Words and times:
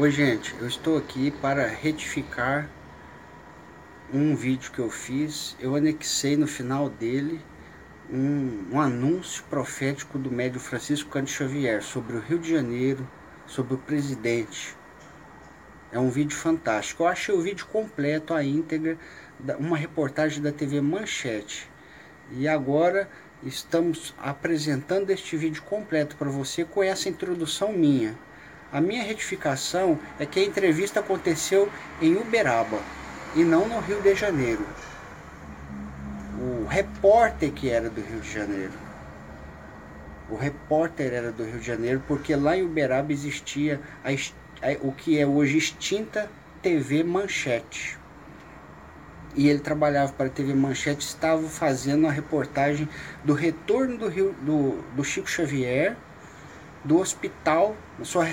Oi 0.00 0.12
gente, 0.12 0.54
eu 0.60 0.68
estou 0.68 0.96
aqui 0.96 1.32
para 1.32 1.66
retificar 1.66 2.70
um 4.14 4.36
vídeo 4.36 4.70
que 4.70 4.78
eu 4.78 4.88
fiz. 4.88 5.56
Eu 5.58 5.74
anexei 5.74 6.36
no 6.36 6.46
final 6.46 6.88
dele 6.88 7.40
um, 8.08 8.68
um 8.74 8.80
anúncio 8.80 9.42
profético 9.50 10.16
do 10.16 10.30
médio 10.30 10.60
Francisco 10.60 11.10
Cândido 11.10 11.32
Xavier 11.32 11.82
sobre 11.82 12.16
o 12.16 12.20
Rio 12.20 12.38
de 12.38 12.48
Janeiro, 12.48 13.10
sobre 13.44 13.74
o 13.74 13.78
presidente. 13.78 14.76
É 15.90 15.98
um 15.98 16.10
vídeo 16.10 16.36
fantástico. 16.36 17.02
Eu 17.02 17.08
achei 17.08 17.34
o 17.34 17.42
vídeo 17.42 17.66
completo, 17.66 18.32
a 18.32 18.44
íntegra, 18.44 18.96
uma 19.58 19.76
reportagem 19.76 20.40
da 20.40 20.52
TV 20.52 20.80
Manchete. 20.80 21.68
E 22.30 22.46
agora 22.46 23.10
estamos 23.42 24.14
apresentando 24.16 25.10
este 25.10 25.36
vídeo 25.36 25.64
completo 25.64 26.14
para 26.14 26.30
você 26.30 26.64
com 26.64 26.84
essa 26.84 27.08
introdução 27.08 27.72
minha. 27.72 28.16
A 28.70 28.82
minha 28.82 29.02
retificação 29.02 29.98
é 30.18 30.26
que 30.26 30.38
a 30.38 30.44
entrevista 30.44 31.00
aconteceu 31.00 31.70
em 32.02 32.16
Uberaba 32.16 32.78
e 33.34 33.42
não 33.42 33.66
no 33.66 33.80
Rio 33.80 34.02
de 34.02 34.14
Janeiro. 34.14 34.66
O 36.38 36.66
repórter 36.66 37.50
que 37.50 37.70
era 37.70 37.88
do 37.88 38.02
Rio 38.02 38.20
de 38.20 38.30
Janeiro. 38.30 38.74
O 40.28 40.36
repórter 40.36 41.14
era 41.14 41.32
do 41.32 41.44
Rio 41.44 41.58
de 41.58 41.66
Janeiro 41.66 42.02
porque 42.06 42.36
lá 42.36 42.58
em 42.58 42.62
Uberaba 42.62 43.10
existia 43.10 43.80
a, 44.04 44.10
a, 44.10 44.76
o 44.82 44.92
que 44.92 45.18
é 45.18 45.26
hoje 45.26 45.56
extinta 45.56 46.30
TV 46.60 47.02
Manchete. 47.02 47.96
E 49.34 49.48
ele 49.48 49.60
trabalhava 49.60 50.12
para 50.12 50.26
a 50.26 50.30
TV 50.30 50.52
Manchete, 50.52 51.06
estava 51.06 51.48
fazendo 51.48 52.06
a 52.06 52.10
reportagem 52.10 52.86
do 53.24 53.32
retorno 53.32 53.96
do, 53.96 54.08
Rio, 54.08 54.34
do, 54.42 54.82
do 54.94 55.02
Chico 55.02 55.30
Xavier 55.30 55.96
do 56.88 56.98
hospital, 56.98 57.76
da 57.98 58.04
sua, 58.04 58.26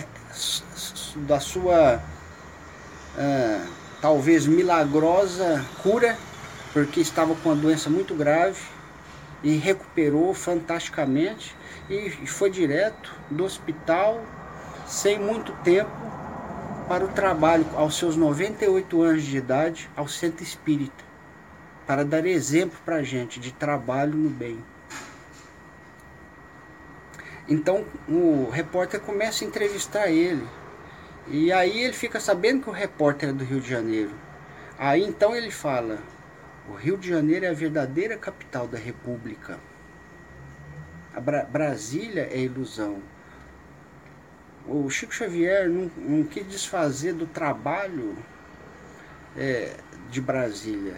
da 1.28 1.40
sua 1.42 2.02
uh, 3.18 3.68
talvez 4.02 4.48
milagrosa 4.48 5.64
cura, 5.84 6.18
porque 6.72 7.02
estava 7.02 7.36
com 7.36 7.50
uma 7.50 7.56
doença 7.56 7.90
muito 7.90 8.16
grave 8.16 8.62
e 9.44 9.58
recuperou 9.58 10.34
fantasticamente 10.34 11.54
e 11.90 12.10
foi 12.26 12.50
direto 12.50 13.14
do 13.30 13.44
hospital 13.44 14.24
sem 14.88 15.20
muito 15.20 15.52
tempo 15.64 15.92
para 16.88 17.04
o 17.04 17.10
trabalho 17.10 17.66
aos 17.76 17.98
seus 17.98 18.16
98 18.16 19.02
anos 19.02 19.24
de 19.24 19.38
idade 19.38 19.90
ao 19.98 20.08
centro 20.08 20.44
espírita 20.44 21.04
para 21.86 22.06
dar 22.06 22.26
exemplo 22.26 22.78
para 22.86 22.98
a 22.98 23.04
gente 23.04 23.40
de 23.40 23.52
trabalho 23.52 24.16
no 24.16 24.30
bem. 24.30 24.58
Então 27.48 27.86
o 28.08 28.50
repórter 28.50 29.00
começa 29.00 29.44
a 29.44 29.48
entrevistar 29.48 30.08
ele. 30.08 30.48
E 31.28 31.52
aí 31.52 31.84
ele 31.84 31.94
fica 31.94 32.20
sabendo 32.20 32.64
que 32.64 32.70
o 32.70 32.74
repórter 32.74 33.30
é 33.30 33.34
do 33.34 33.44
Rio 33.44 33.62
de 33.62 33.70
Janeiro. 33.70 34.12
Aí 34.78 35.04
então 35.04 35.36
ele 35.36 35.52
fala: 35.52 36.00
o 36.68 36.74
Rio 36.74 36.98
de 36.98 37.08
Janeiro 37.08 37.46
é 37.46 37.50
a 37.50 37.54
verdadeira 37.54 38.18
capital 38.18 38.68
da 38.68 38.78
República. 38.78 39.60
A 41.14 41.20
Bra 41.20 41.44
Brasília 41.44 42.28
é 42.32 42.40
ilusão. 42.40 43.02
O 44.68 44.90
Chico 44.90 45.14
Xavier 45.14 45.70
não, 45.70 45.92
não 45.98 46.24
quis 46.24 46.48
desfazer 46.48 47.14
do 47.14 47.28
trabalho 47.28 48.18
é, 49.38 49.76
de 50.10 50.20
Brasília. 50.20 50.96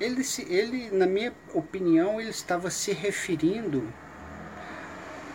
Ele, 0.00 0.22
ele, 0.48 0.90
na 0.90 1.06
minha 1.06 1.32
opinião, 1.54 2.20
ele 2.20 2.30
estava 2.30 2.68
se 2.68 2.92
referindo 2.92 3.88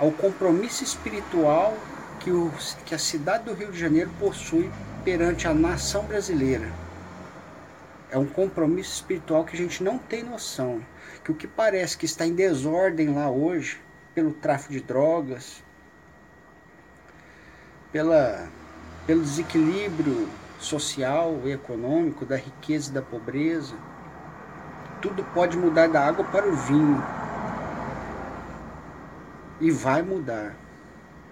ao 0.01 0.11
compromisso 0.11 0.83
espiritual 0.83 1.77
que, 2.19 2.31
o, 2.31 2.51
que 2.87 2.95
a 2.95 2.97
cidade 2.97 3.43
do 3.43 3.53
Rio 3.53 3.71
de 3.71 3.77
Janeiro 3.77 4.09
possui 4.19 4.71
perante 5.05 5.47
a 5.47 5.53
nação 5.53 6.05
brasileira. 6.05 6.67
É 8.09 8.17
um 8.17 8.25
compromisso 8.25 8.93
espiritual 8.93 9.45
que 9.45 9.55
a 9.55 9.57
gente 9.57 9.83
não 9.83 9.99
tem 9.99 10.23
noção. 10.23 10.83
Que 11.23 11.31
o 11.31 11.35
que 11.35 11.45
parece 11.45 11.95
que 11.95 12.07
está 12.07 12.25
em 12.25 12.33
desordem 12.33 13.13
lá 13.13 13.29
hoje, 13.29 13.79
pelo 14.15 14.33
tráfico 14.33 14.73
de 14.73 14.81
drogas, 14.81 15.63
pela, 17.91 18.49
pelo 19.05 19.21
desequilíbrio 19.21 20.27
social 20.57 21.41
e 21.45 21.51
econômico, 21.51 22.25
da 22.25 22.37
riqueza 22.37 22.89
e 22.89 22.93
da 22.93 23.03
pobreza, 23.03 23.75
tudo 24.99 25.23
pode 25.25 25.55
mudar 25.57 25.87
da 25.89 26.01
água 26.03 26.25
para 26.25 26.47
o 26.47 26.55
vinho 26.55 27.20
e 29.61 29.71
vai 29.71 30.01
mudar. 30.01 30.55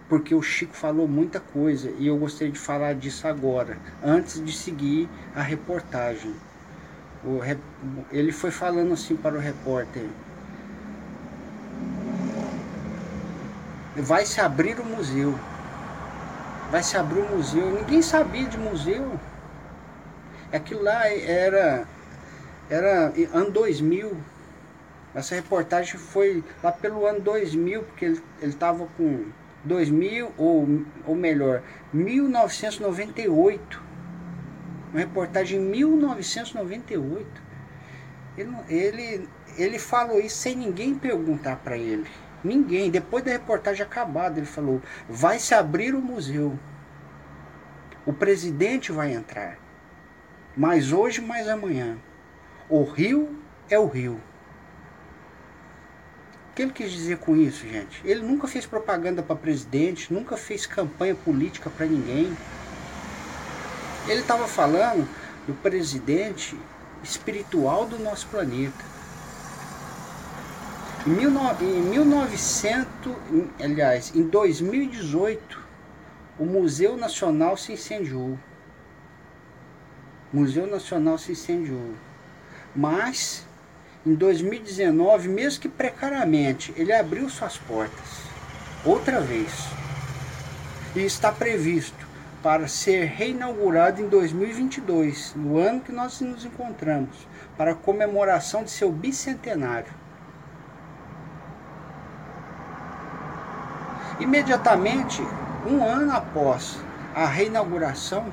Porque 0.08 0.34
o 0.34 0.42
Chico 0.42 0.74
falou 0.74 1.08
muita 1.08 1.40
coisa 1.40 1.94
e 2.00 2.08
eu 2.08 2.18
gostaria 2.18 2.52
de 2.54 2.60
falar 2.60 2.96
disso 2.96 3.28
agora, 3.28 3.78
antes 4.04 4.44
de 4.44 4.52
seguir 4.52 5.10
a 5.36 5.42
reportagem. 5.42 6.34
O, 7.24 7.42
ele 8.12 8.32
foi 8.32 8.50
falando 8.50 8.94
assim 8.94 9.16
para 9.16 9.36
o 9.36 9.40
repórter: 9.40 10.08
vai 13.98 14.26
se 14.26 14.40
abrir 14.40 14.80
o 14.80 14.86
museu. 14.86 15.38
Vai 16.72 16.84
se 16.84 16.98
abrir 16.98 17.20
o 17.20 17.36
museu. 17.36 17.72
Ninguém 17.72 18.02
sabia 18.02 18.48
de 18.48 18.58
museu. 18.58 19.20
Aquilo 20.52 20.84
lá 20.84 21.08
era, 21.08 21.88
era 22.70 23.14
ano 23.34 23.52
2000. 23.52 24.16
Essa 25.20 25.36
reportagem 25.36 26.00
foi 26.00 26.42
lá 26.64 26.72
pelo 26.72 27.06
ano 27.06 27.20
2000, 27.20 27.84
porque 27.84 28.06
ele 28.06 28.22
estava 28.42 28.88
com 28.96 29.26
2000, 29.66 30.32
ou, 30.38 30.86
ou 31.06 31.16
melhor, 31.16 31.62
1998. 31.92 33.84
Uma 34.92 35.00
reportagem 35.00 35.60
em 35.60 35.64
1998. 35.64 37.50
Ele, 38.38 38.56
ele, 38.70 39.30
ele 39.58 39.78
falou 39.78 40.22
isso 40.22 40.38
sem 40.38 40.56
ninguém 40.56 40.96
perguntar 40.96 41.58
para 41.58 41.78
ele. 41.78 42.08
Ninguém. 42.42 42.90
Depois 42.90 43.22
da 43.22 43.32
reportagem 43.32 43.84
acabada, 43.86 44.40
ele 44.40 44.48
falou: 44.48 44.82
vai 45.10 45.38
se 45.38 45.54
abrir 45.54 45.94
o 45.94 46.02
museu. 46.02 46.58
O 48.06 48.14
presidente 48.14 48.94
vai 48.94 49.14
entrar. 49.14 49.60
Mais 50.56 50.94
hoje, 50.94 51.20
mais 51.20 51.50
amanhã. 51.50 51.98
O 52.70 52.84
rio 52.84 53.38
é 53.70 53.78
o 53.78 53.86
rio 53.86 54.22
que 56.60 56.64
ele 56.64 56.74
quis 56.74 56.92
dizer 56.92 57.20
com 57.20 57.38
isso, 57.38 57.66
gente? 57.66 58.02
Ele 58.04 58.22
nunca 58.22 58.46
fez 58.46 58.66
propaganda 58.66 59.24
para 59.24 59.34
presidente, 59.34 60.14
nunca 60.14 60.36
fez 60.36 60.66
campanha 60.66 61.16
política 61.16 61.70
para 61.70 61.86
ninguém. 61.86 62.36
Ele 64.10 64.20
estava 64.20 64.46
falando 64.46 65.08
do 65.48 65.54
presidente 65.54 66.60
espiritual 67.02 67.86
do 67.86 67.98
nosso 67.98 68.28
planeta. 68.28 68.84
Em, 71.08 71.12
1900, 71.12 73.16
aliás, 73.64 74.14
em 74.14 74.24
2018, 74.24 75.64
o 76.38 76.44
Museu 76.44 76.98
Nacional 76.98 77.56
se 77.56 77.72
incendiou. 77.72 78.38
Museu 80.34 80.68
Nacional 80.68 81.18
se 81.18 81.32
incendiou. 81.32 81.94
Mas 82.76 83.46
em 84.06 84.14
2019, 84.14 85.28
mesmo 85.28 85.62
que 85.62 85.70
precariamente, 85.70 86.74
ele 86.78 86.94
abriu 86.94 87.30
suas 87.30 87.58
portas 87.58 88.30
outra 88.86 89.20
vez. 89.20 89.68
E 90.96 91.02
está 91.02 91.32
previsto 91.32 92.08
para 92.42 92.68
ser 92.68 93.06
reinaugurado 93.06 94.02
em 94.02 94.08
2022, 94.08 95.34
no 95.36 95.58
ano 95.58 95.82
que 95.82 95.92
nós 95.92 96.22
nos 96.22 96.46
encontramos, 96.46 97.28
para 97.58 97.76
comemoração 97.76 98.64
de 98.64 98.72
seu 98.72 98.92
bicentenário. 98.92 99.92
Imediatamente, 104.20 105.22
um 105.70 105.84
ano 105.84 106.14
após 106.14 106.80
a 107.14 107.26
reinauguração, 107.26 108.26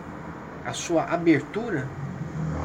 a 0.65 0.73
sua 0.73 1.05
abertura, 1.05 1.89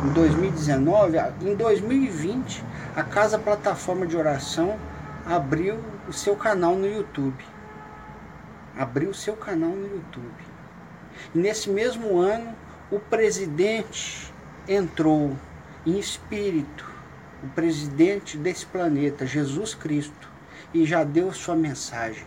em 0.04 0.10
2019, 0.14 1.18
em 1.42 1.56
2020, 1.56 2.64
a 2.96 3.04
Casa 3.04 3.38
Plataforma 3.38 4.08
de 4.08 4.18
Oração 4.18 4.80
abriu 5.26 5.80
o 6.08 6.14
seu 6.14 6.36
canal 6.36 6.76
no 6.76 6.88
YouTube. 6.88 7.46
Abriu 8.78 9.12
o 9.12 9.14
seu 9.14 9.36
canal 9.36 9.70
no 9.70 9.86
YouTube. 9.86 10.44
E 11.36 11.38
nesse 11.38 11.70
mesmo 11.70 12.18
ano, 12.20 12.56
o 12.90 13.00
presidente 13.00 14.34
entrou 14.68 15.36
em 15.86 16.00
espírito, 16.00 16.90
o 17.44 17.48
presidente 17.50 18.38
desse 18.38 18.66
planeta, 18.66 19.26
Jesus 19.26 19.76
Cristo, 19.76 20.30
e 20.74 20.84
já 20.84 21.04
deu 21.04 21.32
sua 21.32 21.56
mensagem. 21.56 22.26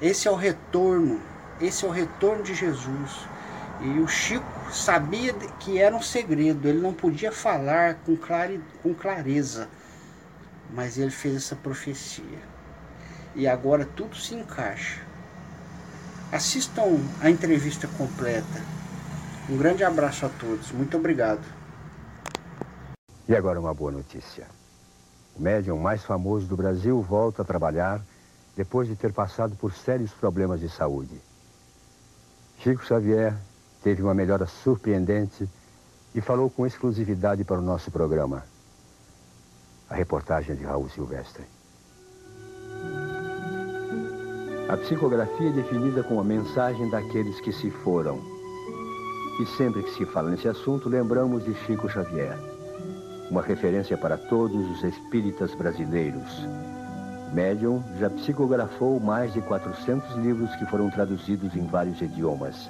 Esse 0.00 0.28
é 0.28 0.30
o 0.30 0.36
retorno, 0.36 1.20
esse 1.58 1.86
é 1.86 1.88
o 1.88 1.90
retorno 1.90 2.42
de 2.42 2.54
Jesus. 2.54 3.26
E 3.80 4.00
o 4.00 4.08
Chico 4.08 4.57
sabia 4.70 5.32
que 5.60 5.78
era 5.78 5.94
um 5.94 6.02
segredo, 6.02 6.68
ele 6.68 6.80
não 6.80 6.92
podia 6.92 7.32
falar 7.32 7.96
com, 8.04 8.16
clare, 8.16 8.60
com 8.82 8.94
clareza, 8.94 9.68
mas 10.74 10.98
ele 10.98 11.10
fez 11.10 11.36
essa 11.36 11.56
profecia. 11.56 12.38
E 13.34 13.46
agora 13.46 13.84
tudo 13.84 14.16
se 14.16 14.34
encaixa. 14.34 15.00
Assistam 16.32 17.00
a 17.20 17.30
entrevista 17.30 17.88
completa. 17.96 18.62
Um 19.48 19.56
grande 19.56 19.82
abraço 19.82 20.26
a 20.26 20.28
todos. 20.28 20.70
Muito 20.72 20.96
obrigado. 20.96 21.44
E 23.26 23.34
agora 23.34 23.60
uma 23.60 23.72
boa 23.72 23.92
notícia. 23.92 24.46
O 25.36 25.42
médium 25.42 25.78
mais 25.78 26.02
famoso 26.02 26.46
do 26.46 26.56
Brasil 26.56 27.00
volta 27.00 27.42
a 27.42 27.44
trabalhar 27.44 28.02
depois 28.56 28.88
de 28.88 28.96
ter 28.96 29.12
passado 29.12 29.54
por 29.56 29.72
sérios 29.72 30.10
problemas 30.10 30.60
de 30.60 30.68
saúde. 30.68 31.20
Chico 32.58 32.84
Xavier 32.84 33.34
teve 33.82 34.02
uma 34.02 34.14
melhora 34.14 34.46
surpreendente 34.46 35.48
e 36.14 36.20
falou 36.20 36.50
com 36.50 36.66
exclusividade 36.66 37.44
para 37.44 37.58
o 37.58 37.62
nosso 37.62 37.90
programa. 37.90 38.44
A 39.88 39.94
reportagem 39.94 40.56
de 40.56 40.64
Raul 40.64 40.88
Silvestre. 40.88 41.44
A 44.68 44.76
psicografia 44.76 45.48
é 45.48 45.52
definida 45.52 46.02
como 46.02 46.20
a 46.20 46.24
mensagem 46.24 46.90
daqueles 46.90 47.40
que 47.40 47.52
se 47.52 47.70
foram. 47.70 48.20
E 49.40 49.46
sempre 49.56 49.82
que 49.82 49.94
se 49.94 50.04
fala 50.04 50.30
nesse 50.30 50.48
assunto, 50.48 50.88
lembramos 50.88 51.44
de 51.44 51.54
Chico 51.64 51.88
Xavier. 51.88 52.38
Uma 53.30 53.40
referência 53.40 53.96
para 53.96 54.18
todos 54.18 54.70
os 54.70 54.84
espíritas 54.84 55.54
brasileiros. 55.54 56.46
Médium 57.32 57.82
já 57.98 58.10
psicografou 58.10 58.98
mais 59.00 59.32
de 59.32 59.40
400 59.40 60.16
livros 60.16 60.54
que 60.56 60.66
foram 60.66 60.90
traduzidos 60.90 61.54
em 61.54 61.66
vários 61.66 62.00
idiomas. 62.02 62.68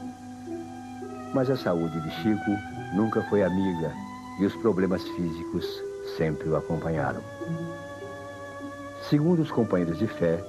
Mas 1.35 1.51
a 1.51 1.57
saúde 1.57 2.01
de 2.01 2.11
Chico 2.11 2.51
nunca 2.95 3.23
foi 3.23 3.43
amiga 3.43 3.93
e 4.41 4.47
os 4.47 4.55
problemas 4.57 5.03
físicos 5.09 5.83
sempre 6.17 6.49
o 6.49 6.57
acompanharam. 6.57 7.21
Segundo 9.09 9.43
os 9.43 9.51
companheiros 9.51 9.99
de 9.99 10.07
fé, 10.07 10.43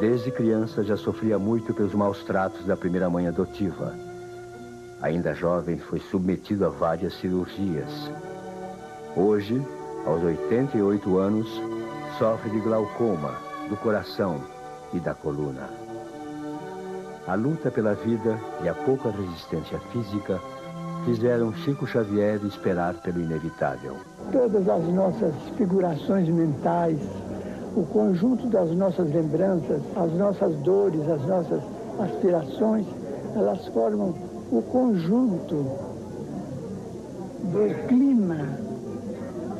Desde 0.00 0.30
criança 0.30 0.84
já 0.84 0.96
sofria 0.96 1.40
muito 1.40 1.74
pelos 1.74 1.92
maus 1.92 2.22
tratos 2.22 2.64
da 2.64 2.76
primeira 2.76 3.10
mãe 3.10 3.26
adotiva. 3.26 3.96
Ainda 5.02 5.34
jovem, 5.34 5.76
foi 5.76 5.98
submetido 5.98 6.64
a 6.64 6.68
várias 6.68 7.14
cirurgias. 7.14 8.08
Hoje, 9.16 9.60
aos 10.06 10.22
88 10.22 11.18
anos, 11.18 11.48
sofre 12.16 12.48
de 12.50 12.60
glaucoma, 12.60 13.34
do 13.68 13.76
coração 13.76 14.40
e 14.92 15.00
da 15.00 15.14
coluna. 15.14 15.87
A 17.28 17.34
luta 17.34 17.70
pela 17.70 17.92
vida 17.92 18.40
e 18.64 18.68
a 18.70 18.74
pouca 18.74 19.10
resistência 19.10 19.78
física 19.92 20.40
fizeram 21.04 21.52
Chico 21.52 21.86
Xavier 21.86 22.40
esperar 22.42 22.94
pelo 23.02 23.20
inevitável. 23.20 23.96
Todas 24.32 24.66
as 24.66 24.88
nossas 24.88 25.34
figurações 25.58 26.26
mentais, 26.26 26.98
o 27.76 27.82
conjunto 27.82 28.46
das 28.46 28.70
nossas 28.70 29.12
lembranças, 29.12 29.82
as 29.94 30.10
nossas 30.14 30.56
dores, 30.60 31.06
as 31.06 31.22
nossas 31.26 31.62
aspirações, 32.00 32.86
elas 33.36 33.66
formam 33.74 34.14
o 34.50 34.62
conjunto 34.62 35.66
do 37.44 37.88
clima 37.88 38.58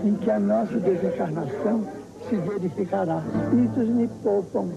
em 0.04 0.14
que 0.14 0.30
a 0.30 0.40
nossa 0.40 0.80
desencarnação 0.80 1.86
se 2.30 2.36
verificará. 2.36 3.22
Espíritos 3.44 3.88
me 3.88 4.08
poupam 4.22 4.70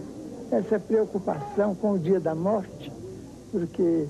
essa 0.51 0.77
preocupação 0.77 1.73
com 1.73 1.93
o 1.93 1.99
dia 1.99 2.19
da 2.19 2.35
morte, 2.35 2.91
porque 3.51 4.05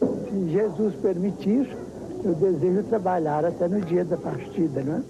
se 0.00 0.48
Jesus 0.50 0.94
permitir, 0.96 1.76
eu 2.24 2.34
desejo 2.34 2.82
trabalhar 2.84 3.44
até 3.44 3.68
no 3.68 3.80
dia 3.82 4.04
da 4.04 4.16
partida, 4.16 4.82
não 4.82 4.94
é? 4.96 5.02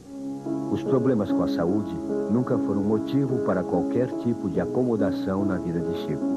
Os 0.72 0.82
problemas 0.82 1.30
com 1.30 1.42
a 1.42 1.48
saúde 1.48 1.94
nunca 2.30 2.58
foram 2.58 2.82
motivo 2.82 3.38
para 3.44 3.62
qualquer 3.62 4.08
tipo 4.18 4.48
de 4.50 4.60
acomodação 4.60 5.44
na 5.44 5.56
vida 5.56 5.78
de 5.78 5.96
Chico. 6.02 6.34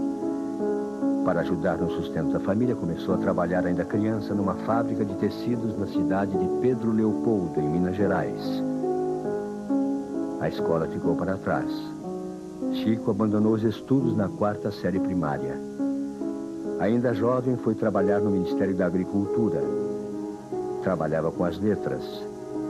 Para 1.25 1.42
ajudar 1.42 1.78
no 1.78 1.90
sustento 1.90 2.31
da 2.31 2.40
família, 2.40 2.75
começou 2.75 3.16
a 3.16 3.18
trabalhar 3.18 3.66
ainda 3.66 3.83
criança 3.83 4.33
numa 4.33 4.54
fábrica 4.54 5.04
de 5.04 5.16
tecidos 5.16 5.78
na 5.78 5.88
cidade 5.88 6.38
de 6.38 6.48
Pedro 6.62 6.92
Leopoldo, 6.92 7.60
em 7.60 7.68
Minas 7.68 7.95
Gerais. 7.95 8.63
A 10.40 10.48
escola 10.48 10.88
ficou 10.88 11.16
para 11.16 11.36
trás. 11.38 11.96
Chico 12.83 13.09
abandonou 13.09 13.53
os 13.53 13.63
estudos 13.63 14.15
na 14.15 14.29
quarta 14.29 14.71
série 14.71 15.00
primária. 15.00 15.59
Ainda 16.79 17.13
jovem, 17.13 17.57
foi 17.57 17.74
trabalhar 17.74 18.19
no 18.19 18.29
Ministério 18.29 18.75
da 18.75 18.85
Agricultura. 18.85 19.63
Trabalhava 20.83 21.31
com 21.31 21.44
as 21.44 21.57
letras. 21.59 22.03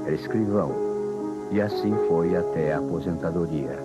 Era 0.06 0.16
escrivão 0.16 0.72
e 1.52 1.60
assim 1.60 1.94
foi 2.08 2.36
até 2.36 2.74
a 2.74 2.80
aposentadoria. 2.80 3.78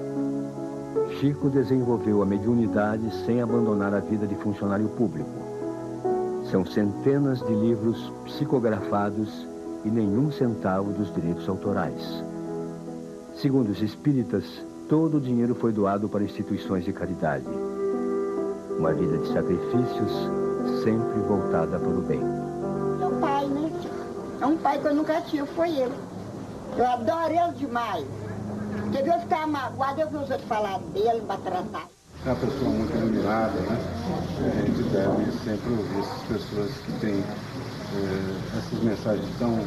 Chico 1.19 1.51
desenvolveu 1.51 2.23
a 2.23 2.27
mediunidade 2.27 3.13
sem 3.25 3.43
abandonar 3.43 3.93
a 3.93 4.01
vida 4.01 4.27
de 4.27 4.37
funcionário 4.37 4.89
público. 4.91 5.31
São 6.51 6.65
centenas 6.65 7.41
de 7.41 7.53
livros 7.53 8.13
psicografados 8.25 9.47
e 9.85 9.91
nenhum 9.91 10.31
centavo 10.31 10.93
dos 10.93 11.13
direitos 11.13 11.49
autorais. 11.49 12.25
Segundo 13.35 13.71
os 13.71 13.83
espíritas, 13.83 14.45
todo 14.93 15.17
o 15.17 15.21
dinheiro 15.23 15.55
foi 15.55 15.73
doado 15.73 16.07
para 16.07 16.23
instituições 16.23 16.85
de 16.85 16.93
caridade. 16.93 17.47
Uma 18.79 18.93
vida 18.93 19.17
de 19.17 19.33
sacrifícios 19.33 20.13
sempre 20.85 21.19
voltada 21.21 21.79
para 21.79 21.89
o 21.89 22.03
bem. 22.03 22.21
Meu 22.99 23.11
pai, 23.19 23.47
né? 23.47 23.73
É 24.43 24.45
um 24.45 24.59
pai 24.59 24.79
que 24.79 24.87
eu 24.87 24.95
nunca 24.95 25.19
tive, 25.23 25.47
foi 25.47 25.71
ele. 25.71 25.95
Eu 26.77 26.87
adoro 26.87 27.33
ele 27.33 27.53
demais. 27.55 28.05
Porque 28.83 29.09
eu 29.09 29.21
ficar 29.21 29.47
magoado, 29.47 30.03
eu 30.03 30.11
vi 30.11 30.17
os 30.17 30.31
outros 30.31 30.45
falar 30.47 30.79
dele, 30.93 31.23
para 31.27 31.41
tratar. 31.41 31.89
É 32.27 32.29
uma 32.29 32.37
pessoa 32.37 32.71
muito 32.71 32.95
iluminada, 32.95 33.61
né? 33.61 33.79
A 34.45 34.67
gente 34.67 34.83
deve 34.91 35.33
sempre 35.43 35.73
ouvir 35.73 36.01
essas 36.01 36.23
pessoas 36.25 36.71
que 36.71 36.93
têm 37.01 37.15
é, 37.15 38.59
essas 38.59 38.83
mensagens 38.83 39.39
tão 39.39 39.59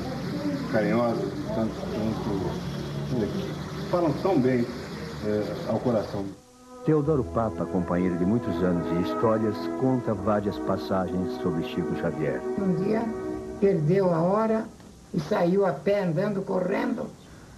carinhosas, 0.72 1.31
tanto, 1.56 1.74
tanto 1.74 3.24
é, 3.24 3.89
falam 3.89 4.13
tão 4.22 4.39
bem 4.39 4.63
é, 5.25 5.69
ao 5.69 5.80
coração. 5.80 6.25
Teodoro 6.86 7.24
Papa, 7.24 7.66
companheiro 7.66 8.16
de 8.18 8.25
muitos 8.25 8.62
anos 8.62 8.88
de 8.89 9.10
histórias, 9.10 9.56
conta 9.81 10.13
várias 10.13 10.57
passagens 10.60 11.33
sobre 11.42 11.63
Chico 11.63 11.95
Xavier. 11.95 12.39
Um 12.60 12.75
dia 12.83 13.01
perdeu 13.60 14.13
a 14.13 14.22
hora 14.22 14.66
e 15.13 15.19
saiu 15.19 15.66
a 15.66 15.74
pé, 15.74 16.04
andando, 16.04 16.44
correndo. 16.44 17.07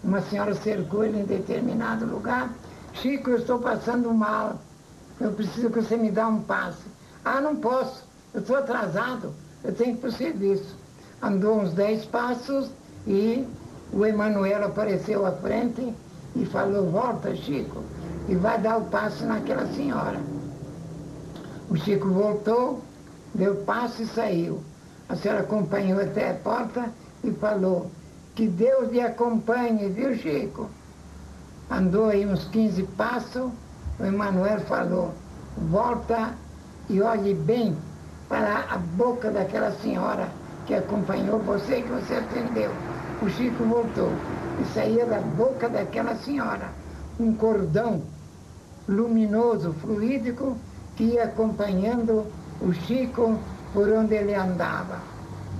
Uma 0.01 0.21
senhora 0.21 0.53
cercou 0.55 1.03
ele 1.03 1.19
em 1.19 1.25
determinado 1.25 2.05
lugar. 2.05 2.53
Chico, 2.93 3.31
eu 3.31 3.37
estou 3.37 3.59
passando 3.59 4.13
mal. 4.13 4.55
Eu 5.19 5.33
preciso 5.33 5.69
que 5.69 5.81
você 5.81 5.97
me 5.97 6.09
dê 6.09 6.23
um 6.23 6.41
passe. 6.41 6.85
Ah, 7.25 7.41
não 7.41 7.55
posso. 7.57 8.05
Eu 8.33 8.39
estou 8.41 8.55
atrasado. 8.55 9.33
Eu 9.63 9.74
tenho 9.74 9.91
que 9.91 9.97
ir 9.97 10.01
para 10.01 10.09
o 10.09 10.13
serviço. 10.13 10.75
Andou 11.21 11.59
uns 11.59 11.74
dez 11.74 12.05
passos 12.05 12.69
e 13.05 13.45
o 13.91 14.05
Emanuel 14.05 14.63
apareceu 14.65 15.25
à 15.25 15.31
frente 15.31 15.93
e 16.41 16.46
falou, 16.46 16.89
volta, 16.91 17.36
Chico, 17.36 17.84
e 18.27 18.36
vai 18.36 18.60
dar 18.60 18.77
o 18.77 18.86
passe 18.86 19.24
naquela 19.24 19.65
senhora. 19.74 20.20
O 21.70 21.75
Chico 21.75 22.08
voltou, 22.10 22.82
deu 23.34 23.56
passo 23.58 24.03
e 24.03 24.06
saiu. 24.06 24.62
A 25.10 25.15
senhora 25.15 25.41
acompanhou 25.41 26.01
até 26.01 26.32
a 26.32 26.34
porta 26.36 26.89
e 27.24 27.32
falou, 27.32 27.89
que 28.36 28.48
Deus 28.48 28.91
lhe 28.91 29.01
acompanhe, 29.01 29.89
viu, 29.89 30.15
Chico? 30.15 30.70
Andou 31.70 32.10
aí 32.10 32.25
uns 32.25 32.46
15 32.46 32.84
passos, 32.96 33.51
o 34.00 34.06
Emanuel 34.06 34.60
falou, 34.62 35.13
volta 35.70 36.34
e 36.89 37.01
olhe 37.01 37.34
bem 37.34 37.75
para 38.29 38.65
a 38.70 38.77
boca 38.77 39.32
daquela 39.32 39.72
senhora 39.72 40.29
que 40.65 40.74
acompanhou 40.74 41.39
você, 41.39 41.82
que 41.82 41.89
você 41.89 42.15
atendeu. 42.15 42.72
O 43.22 43.29
Chico 43.29 43.63
voltou 43.63 44.12
e 44.59 44.65
saía 44.73 45.05
da 45.05 45.19
boca 45.19 45.69
daquela 45.69 46.15
senhora 46.15 46.69
um 47.19 47.33
cordão 47.33 48.01
luminoso, 48.87 49.73
fluídico, 49.81 50.57
que 50.95 51.03
ia 51.03 51.25
acompanhando 51.25 52.25
o 52.61 52.73
Chico 52.73 53.37
por 53.73 53.89
onde 53.89 54.15
ele 54.15 54.33
andava. 54.33 54.99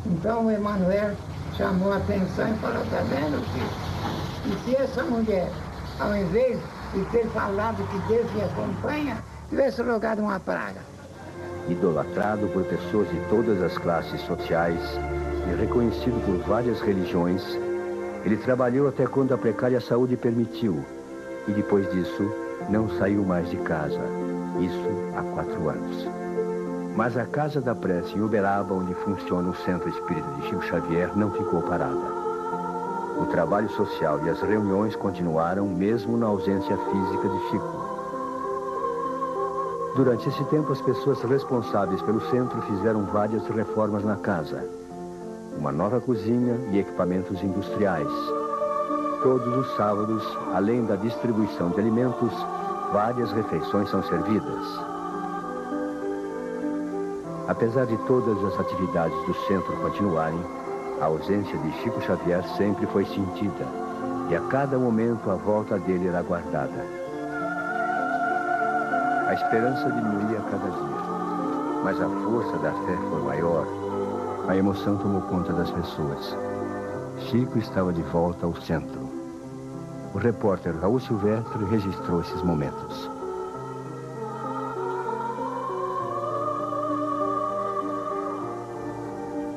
Então 0.06 0.46
o 0.46 0.52
Emanuel 0.52 1.16
chamou 1.56 1.92
a 1.94 1.98
atenção 1.98 2.48
e 2.48 2.58
falou, 2.58 2.84
tá 2.90 3.02
vendo, 3.10 3.44
filho? 3.52 3.88
E 4.46 4.64
se 4.64 4.76
essa 4.76 5.04
mulher, 5.04 5.52
ao 6.00 6.16
invés 6.16 6.58
de 6.94 7.04
ter 7.12 7.26
falado 7.28 7.86
que 7.88 8.08
Deus 8.08 8.32
me 8.34 8.44
acompanha, 8.44 9.18
tivesse 9.50 9.82
rogado 9.82 10.22
uma 10.22 10.40
praga. 10.40 10.80
Idolatrado 11.68 12.48
por 12.48 12.64
pessoas 12.64 13.10
de 13.10 13.20
todas 13.30 13.62
as 13.62 13.78
classes 13.78 14.22
sociais 14.22 14.80
e 15.52 15.56
reconhecido 15.56 16.24
por 16.26 16.38
várias 16.48 16.80
religiões, 16.80 17.44
ele 18.28 18.36
trabalhou 18.36 18.90
até 18.90 19.08
quando 19.08 19.34
a 19.34 19.38
precária 19.38 19.80
saúde 19.80 20.18
permitiu 20.18 20.84
e 21.48 21.52
depois 21.54 21.90
disso 21.94 22.30
não 22.70 22.90
saiu 22.98 23.24
mais 23.24 23.50
de 23.50 23.56
casa. 23.56 24.02
Isso 24.60 25.16
há 25.16 25.24
quatro 25.34 25.70
anos. 25.70 26.06
Mas 26.94 27.16
a 27.16 27.26
Casa 27.26 27.62
da 27.62 27.74
Prece 27.74 28.18
em 28.18 28.22
Uberaba, 28.22 28.74
onde 28.74 28.94
funciona 28.96 29.50
o 29.50 29.56
Centro 29.56 29.88
Espírita 29.88 30.28
de 30.32 30.48
Chico 30.50 30.62
Xavier, 30.64 31.10
não 31.16 31.32
ficou 31.32 31.62
parada. 31.62 32.18
O 33.18 33.26
trabalho 33.28 33.70
social 33.70 34.20
e 34.26 34.30
as 34.30 34.42
reuniões 34.42 34.94
continuaram 34.94 35.66
mesmo 35.66 36.18
na 36.18 36.26
ausência 36.26 36.76
física 36.76 37.30
de 37.30 37.50
Chico. 37.50 37.88
Durante 39.96 40.28
esse 40.28 40.44
tempo, 40.46 40.74
as 40.74 40.82
pessoas 40.82 41.22
responsáveis 41.22 42.02
pelo 42.02 42.20
centro 42.30 42.62
fizeram 42.64 43.06
várias 43.06 43.48
reformas 43.48 44.04
na 44.04 44.18
casa. 44.18 44.68
Uma 45.58 45.72
nova 45.72 46.00
cozinha 46.00 46.56
e 46.72 46.80
equipamentos 46.80 47.42
industriais. 47.44 48.08
Todos 49.24 49.58
os 49.58 49.76
sábados, 49.76 50.24
além 50.54 50.86
da 50.86 50.96
distribuição 50.96 51.70
de 51.70 51.80
alimentos, 51.80 52.32
várias 52.94 53.32
refeições 53.32 53.90
são 53.90 54.04
servidas. 54.04 54.80
Apesar 57.48 57.86
de 57.86 57.98
todas 58.06 58.38
as 58.44 58.60
atividades 58.60 59.18
do 59.26 59.34
centro 59.48 59.76
continuarem, 59.78 60.40
a 61.02 61.06
ausência 61.06 61.58
de 61.58 61.72
Chico 61.80 62.02
Xavier 62.02 62.44
sempre 62.58 62.86
foi 62.88 63.06
sentida 63.06 63.66
e 64.30 64.36
a 64.36 64.42
cada 64.50 64.78
momento 64.78 65.32
a 65.32 65.36
volta 65.36 65.80
dele 65.80 66.08
era 66.08 66.20
aguardada. 66.20 66.86
A 69.28 69.34
esperança 69.34 69.90
diminuía 69.90 70.40
cada 70.52 70.70
dia, 70.70 71.84
mas 71.84 72.02
a 72.02 72.10
força 72.10 72.58
da 72.58 72.72
fé 72.72 72.98
foi 73.10 73.22
maior. 73.24 73.87
A 74.48 74.56
emoção 74.56 74.98
tomou 74.98 75.22
conta 75.24 75.52
das 75.52 75.70
pessoas. 75.70 76.36
Chico 77.30 77.58
estava 77.60 77.92
de 77.92 78.02
volta 78.02 78.46
ao 78.46 78.56
centro. 78.62 79.12
O 80.14 80.18
repórter 80.18 80.74
Raul 80.80 81.02
Silvestre 81.02 81.66
registrou 81.66 82.22
esses 82.22 82.42
momentos. 82.44 83.10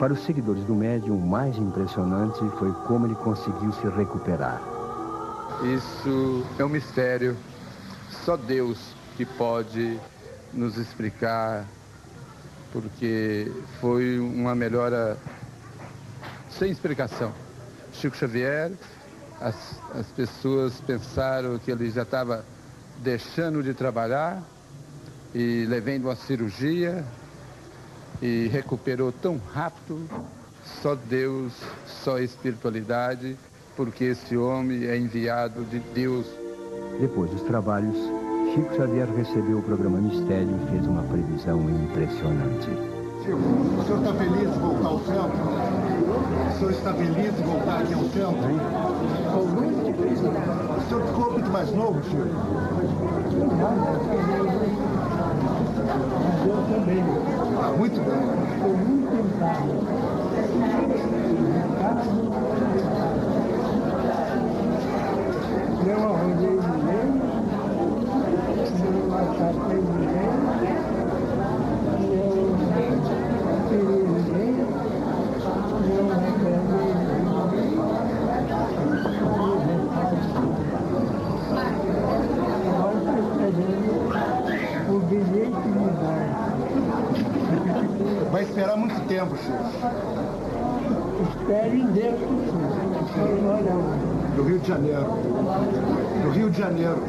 Para 0.01 0.13
os 0.13 0.25
seguidores 0.25 0.65
do 0.65 0.75
médium, 0.75 1.17
o 1.17 1.27
mais 1.27 1.57
impressionante 1.57 2.41
foi 2.59 2.73
como 2.89 3.07
ele 3.07 3.15
conseguiu 3.15 3.71
se 3.75 3.87
recuperar. 3.89 4.61
Isso 5.63 6.45
é 6.59 6.65
um 6.65 6.69
mistério. 6.69 7.37
Só 8.25 8.37
Deus 8.37 8.95
que 9.17 9.25
pode 9.25 10.01
nos 10.53 10.77
explicar, 10.79 11.65
porque 12.73 13.51
foi 13.81 14.19
uma 14.19 14.55
melhora 14.55 15.17
sem 16.51 16.71
explicação. 16.71 17.33
Chico 17.93 18.17
Xavier, 18.17 18.73
as, 19.41 19.81
as 19.95 20.07
pessoas 20.09 20.81
pensaram 20.81 21.59
que 21.59 21.71
ele 21.71 21.91
já 21.91 22.03
estava 22.03 22.45
deixando 22.99 23.63
de 23.63 23.75
trabalhar 23.75 24.43
e 25.35 25.65
levando 25.69 26.05
uma 26.05 26.17
cirurgia, 26.17 27.05
e 28.21 28.49
recuperou 28.49 29.13
tão 29.13 29.39
rápido. 29.53 30.07
Só 30.83 30.95
Deus, 30.95 31.53
só 31.87 32.19
espiritualidade, 32.19 33.37
porque 33.77 34.05
esse 34.05 34.37
homem 34.37 34.85
é 34.85 34.97
enviado 34.97 35.65
de 35.65 35.79
Deus. 35.79 36.27
Depois 37.01 37.31
dos 37.31 37.43
trabalhos, 37.43 37.97
Chico 38.55 38.75
Xavier 38.75 39.09
recebeu 39.17 39.59
o 39.59 39.63
programa 39.63 39.99
Mistério 39.99 40.51
e 40.51 40.71
fez 40.71 40.87
uma 40.87 41.03
previsão 41.05 41.61
impressionante. 41.71 42.71
Chico, 43.23 43.39
o 43.39 43.85
senhor 43.85 43.99
está 43.99 44.13
feliz 44.15 44.53
de 44.53 44.59
voltar 44.59 44.89
ao 44.89 44.99
centro? 45.01 45.39
O 46.49 46.53
senhor 46.59 46.73
está 46.73 46.93
feliz 46.95 47.37
de 47.37 47.43
voltar 47.43 47.81
aqui 47.81 47.95
ao 47.95 48.05
centro? 48.11 48.51
O 50.77 50.81
senhor 50.89 51.03
ficou 51.07 51.33
muito 51.33 51.51
mais 51.51 51.71
novo, 51.73 52.03
Chico? 52.03 52.27
Eu 56.47 56.57
também. 56.75 57.05
Ah, 57.63 57.73
muito 57.77 58.01
bem. 58.01 58.21
Estou 58.53 58.73
muito 58.77 59.07
tentado. 59.11 59.81
Eu 65.87 65.99
arrumei 66.05 66.37
ninguém, 66.37 66.61
eu 66.61 66.71
massacrei 66.71 66.79
ninguém, 66.81 67.21
eu 68.51 68.67
tirei 68.77 68.91
ninguém, 68.91 68.91
eu 68.91 68.91
arrependei 68.91 68.91
ninguém. 68.91 68.91
Agora 68.91 68.91
estou 68.91 68.91
esperando 68.91 68.91
o 68.91 68.91
bilhete 68.91 68.91
de 68.91 68.99
embora. 68.99 69.29
Vai 88.31 88.43
esperar 88.43 88.77
muito 88.77 89.01
tempo, 89.09 89.37
Chico. 89.39 89.59
Espero 91.31 91.75
em 91.75 91.87
Deus 91.87 92.21
Do 94.37 94.43
Rio 94.43 94.59
de 94.59 94.69
Janeiro. 94.69 95.07
Do 96.23 96.31
Rio 96.31 96.51
de 96.51 96.59
Janeiro. 96.59 97.03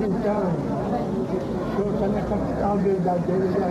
Então, 0.00 0.69
o 1.40 1.94
está 1.94 2.08
na 2.08 2.22
capital 2.22 2.76
verdadeira 2.78 3.46
já. 3.52 3.68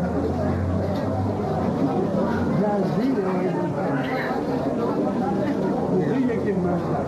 Brasília 2.59 3.29
o 5.91 6.13
Rio 6.13 6.31
é 6.31 6.38
que 6.38 6.53
manda. 6.53 6.99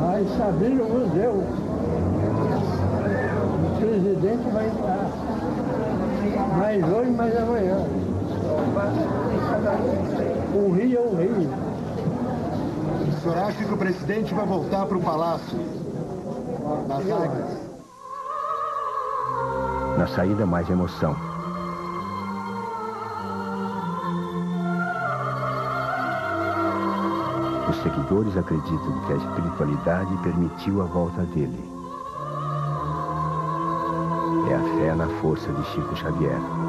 Vai 0.00 0.24
saber 0.38 0.70
no 0.70 0.84
museu. 0.84 1.42
O 3.54 3.80
presidente 3.80 4.50
vai 4.52 4.66
estar. 4.68 5.08
Mais 6.58 6.84
hoje, 6.84 7.10
mais 7.10 7.36
amanhã. 7.36 7.78
O 10.54 10.72
Rio 10.72 10.98
é 10.98 11.00
o 11.00 11.16
Rio. 11.16 11.63
Senhor 13.24 13.38
acha 13.38 13.64
que 13.64 13.72
o 13.72 13.76
presidente 13.78 14.34
vai 14.34 14.44
voltar 14.44 14.84
para 14.84 14.98
o 14.98 15.00
Palácio 15.00 15.58
das 16.86 17.10
Águias? 17.10 17.58
Na 19.96 20.06
saída, 20.08 20.44
mais 20.44 20.68
emoção. 20.68 21.16
Os 27.70 27.76
seguidores 27.82 28.36
acreditam 28.36 29.00
que 29.06 29.12
a 29.14 29.16
espiritualidade 29.16 30.16
permitiu 30.18 30.82
a 30.82 30.84
volta 30.84 31.22
dele. 31.22 31.72
É 34.50 34.54
a 34.54 34.78
fé 34.78 34.94
na 34.94 35.08
força 35.22 35.50
de 35.50 35.64
Chico 35.68 35.96
Xavier. 35.96 36.63